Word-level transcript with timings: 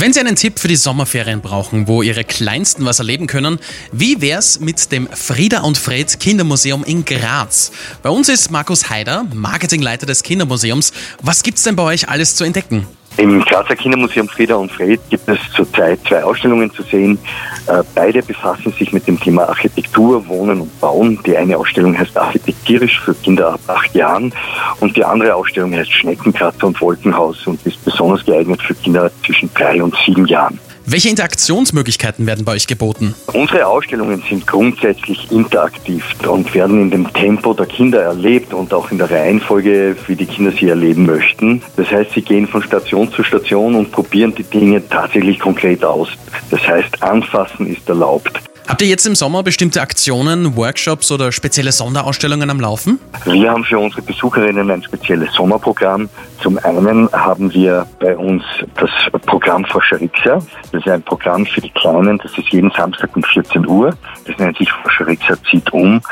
Wenn 0.00 0.12
Sie 0.12 0.20
einen 0.20 0.36
Tipp 0.36 0.60
für 0.60 0.68
die 0.68 0.76
Sommerferien 0.76 1.40
brauchen, 1.40 1.88
wo 1.88 2.02
Ihre 2.02 2.22
Kleinsten 2.22 2.84
was 2.84 3.00
erleben 3.00 3.26
können, 3.26 3.58
wie 3.90 4.20
wär's 4.20 4.60
mit 4.60 4.92
dem 4.92 5.08
Frieda 5.08 5.62
und 5.62 5.76
Fred 5.76 6.20
Kindermuseum 6.20 6.84
in 6.84 7.04
Graz? 7.04 7.72
Bei 8.00 8.08
uns 8.08 8.28
ist 8.28 8.52
Markus 8.52 8.90
Haider, 8.90 9.26
Marketingleiter 9.34 10.06
des 10.06 10.22
Kindermuseums. 10.22 10.92
Was 11.20 11.42
gibt's 11.42 11.64
denn 11.64 11.74
bei 11.74 11.82
euch 11.82 12.08
alles 12.08 12.36
zu 12.36 12.44
entdecken? 12.44 12.86
Im 13.16 13.40
Grazer 13.40 13.74
Kindermuseum 13.74 14.28
Frieda 14.28 14.54
und 14.54 14.70
Fred 14.70 15.00
gibt 15.10 15.28
es 15.28 15.38
zurzeit 15.54 15.98
zwei 16.06 16.22
Ausstellungen 16.22 16.72
zu 16.72 16.82
sehen. 16.84 17.18
Äh, 17.66 17.82
beide 17.94 18.22
befassen 18.22 18.72
sich 18.72 18.92
mit 18.92 19.08
dem 19.08 19.18
Thema 19.18 19.48
Architektur, 19.48 20.26
Wohnen 20.28 20.60
und 20.60 20.80
Bauen. 20.80 21.18
Die 21.26 21.36
eine 21.36 21.56
Ausstellung 21.56 21.98
heißt 21.98 22.16
Architektierisch 22.16 23.00
für 23.00 23.14
Kinder 23.14 23.54
ab 23.54 23.60
acht 23.66 23.92
Jahren 23.94 24.32
und 24.78 24.96
die 24.96 25.04
andere 25.04 25.34
Ausstellung 25.34 25.74
heißt 25.74 25.92
Schneckenkratzer 25.92 26.68
und 26.68 26.80
Wolkenhaus 26.80 27.44
und 27.46 27.64
ist 27.66 27.84
besonders 27.84 28.24
geeignet 28.24 28.62
für 28.62 28.74
Kinder 28.74 29.10
zwischen 29.26 29.50
drei 29.52 29.82
und 29.82 29.96
sieben 30.06 30.26
Jahren. 30.26 30.60
Welche 30.90 31.10
Interaktionsmöglichkeiten 31.10 32.26
werden 32.26 32.46
bei 32.46 32.52
euch 32.52 32.66
geboten? 32.66 33.14
Unsere 33.34 33.66
Ausstellungen 33.66 34.22
sind 34.26 34.46
grundsätzlich 34.46 35.30
interaktiv 35.30 36.02
und 36.26 36.54
werden 36.54 36.80
in 36.80 36.90
dem 36.90 37.12
Tempo 37.12 37.52
der 37.52 37.66
Kinder 37.66 38.00
erlebt 38.00 38.54
und 38.54 38.72
auch 38.72 38.90
in 38.90 38.96
der 38.96 39.10
Reihenfolge, 39.10 39.94
wie 40.06 40.16
die 40.16 40.24
Kinder 40.24 40.50
sie 40.50 40.70
erleben 40.70 41.04
möchten. 41.04 41.60
Das 41.76 41.90
heißt, 41.90 42.12
sie 42.12 42.22
gehen 42.22 42.48
von 42.48 42.62
Station 42.62 43.12
zu 43.12 43.22
Station 43.22 43.74
und 43.74 43.92
probieren 43.92 44.34
die 44.34 44.44
Dinge 44.44 44.88
tatsächlich 44.88 45.38
konkret 45.38 45.84
aus. 45.84 46.08
Das 46.50 46.66
heißt, 46.66 47.02
anfassen 47.02 47.66
ist 47.66 47.86
erlaubt. 47.86 48.40
Habt 48.68 48.82
ihr 48.82 48.88
jetzt 48.88 49.06
im 49.06 49.14
Sommer 49.14 49.42
bestimmte 49.42 49.80
Aktionen, 49.80 50.54
Workshops 50.54 51.10
oder 51.10 51.32
spezielle 51.32 51.72
Sonderausstellungen 51.72 52.50
am 52.50 52.60
Laufen? 52.60 52.98
Wir 53.24 53.50
haben 53.50 53.64
für 53.64 53.78
unsere 53.78 54.02
Besucherinnen 54.02 54.70
ein 54.70 54.82
spezielles 54.82 55.32
Sommerprogramm. 55.32 56.10
Zum 56.42 56.58
einen 56.58 57.10
haben 57.12 57.50
wir 57.54 57.86
bei 57.98 58.14
uns 58.14 58.44
das 58.76 58.90
Programm 59.24 59.64
Forscherixa. 59.64 60.42
Das 60.70 60.84
ist 60.84 60.86
ein 60.86 61.02
Programm 61.02 61.46
für 61.46 61.62
die 61.62 61.70
Kleinen. 61.70 62.18
Das 62.18 62.30
ist 62.36 62.50
jeden 62.50 62.70
Samstag 62.72 63.08
um 63.16 63.22
14 63.22 63.66
Uhr. 63.66 63.96
Das 64.26 64.36
nennt 64.36 64.58
sich 64.58 64.70
Forscherixa 64.70 65.36
zieht 65.50 65.72
um. 65.72 66.02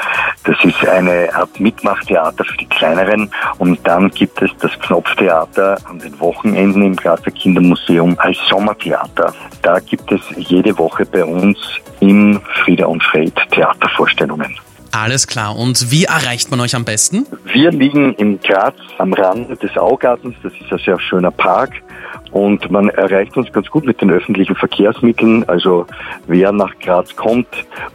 Das 0.47 0.57
ist 0.65 0.87
eine 0.87 1.29
Art 1.35 1.59
Mitmachtheater 1.59 2.45
für 2.45 2.57
die 2.57 2.67
Kleineren. 2.67 3.29
Und 3.59 3.85
dann 3.85 4.11
gibt 4.11 4.41
es 4.41 4.51
das 4.61 4.71
Knopftheater 4.79 5.77
an 5.89 5.99
den 5.99 6.19
Wochenenden 6.21 6.83
im 6.83 6.95
Grazer 6.95 7.33
Kindermuseum 7.33 8.17
als 8.19 8.39
Sommertheater. 8.49 9.35
Da 9.63 9.81
gibt 9.81 10.11
es 10.13 10.21
jede 10.37 10.79
Woche 10.79 11.05
bei 11.05 11.25
uns 11.25 11.59
im 11.99 12.41
Frieda 12.63 12.87
und 12.87 13.03
Fred 13.03 13.35
Theatervorstellungen. 13.51 14.57
Alles 14.97 15.27
klar. 15.27 15.55
Und 15.55 15.91
wie 15.91 16.05
erreicht 16.05 16.51
man 16.51 16.59
euch 16.61 16.75
am 16.75 16.87
besten? 16.87 17.27
Wir 17.45 17.71
liegen 17.71 18.15
in 18.15 18.41
Graz 18.41 18.75
am 18.97 19.13
Rand 19.13 19.63
des 19.63 19.77
Augartens. 19.77 20.35
Das 20.43 20.55
ist 20.55 20.73
ein 20.73 20.79
sehr 20.79 20.99
schöner 20.99 21.31
Park. 21.31 21.73
Und 22.31 22.71
man 22.71 22.89
erreicht 22.89 23.37
uns 23.37 23.53
ganz 23.53 23.69
gut 23.69 23.85
mit 23.85 24.01
den 24.01 24.11
öffentlichen 24.11 24.57
Verkehrsmitteln. 24.57 25.47
Also 25.51 25.87
wer 26.27 26.51
nach 26.51 26.73
Graz 26.81 27.15
kommt 27.15 27.47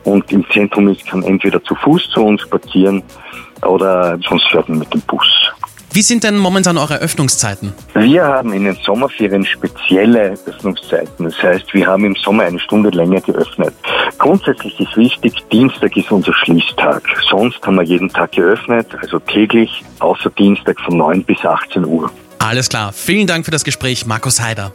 und 0.04 0.32
im 0.32 0.46
Zentrum 0.52 0.90
ist, 0.90 1.08
kann 1.08 1.24
entweder 1.24 1.64
zu 1.64 1.74
Fuß 1.74 2.08
zu 2.12 2.24
uns 2.24 2.42
spazieren 2.42 3.02
oder 3.64 4.20
sonst 4.30 4.48
fährt 4.52 4.70
man 4.70 4.78
mit 4.78 4.94
dem 4.94 5.02
Bus. 5.02 5.52
Wie 5.94 6.02
sind 6.02 6.24
denn 6.24 6.38
momentan 6.38 6.78
eure 6.78 7.00
Öffnungszeiten? 7.00 7.74
Wir 7.96 8.24
haben 8.24 8.54
in 8.54 8.64
den 8.64 8.78
Sommerferien 8.82 9.46
spezielle 9.46 10.38
Öffnungszeiten. 10.46 11.26
Das 11.26 11.44
heißt, 11.44 11.74
wir 11.74 11.86
haben 11.86 12.06
im 12.06 12.16
Sommer 12.16 12.44
eine 12.44 12.60
Stunde 12.60 12.92
länger 12.92 13.20
geöffnet. 13.20 13.74
Grundsätzlich 14.22 14.80
ist 14.80 14.96
wichtig, 14.96 15.34
Dienstag 15.52 15.98
ist 15.98 16.12
unser 16.12 16.32
Schließtag. 16.32 17.02
Sonst 17.28 17.60
haben 17.66 17.74
wir 17.78 17.82
jeden 17.82 18.08
Tag 18.08 18.34
geöffnet, 18.34 18.86
also 19.02 19.18
täglich, 19.18 19.84
außer 19.98 20.30
Dienstag 20.30 20.80
von 20.82 20.96
9 20.98 21.24
bis 21.24 21.44
18 21.44 21.84
Uhr. 21.84 22.12
Alles 22.38 22.70
klar. 22.70 22.94
Vielen 22.94 23.26
Dank 23.26 23.46
für 23.46 23.52
das 23.52 23.64
Gespräch, 23.64 24.06
Markus 24.06 24.40
Heider. 24.40 24.72